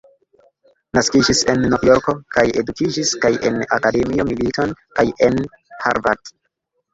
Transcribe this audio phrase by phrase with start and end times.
[0.97, 5.39] Naskiĝis en Novjorko kaj edukiĝis kaj en Akademio Milton kaj en
[5.85, 6.35] Harvard.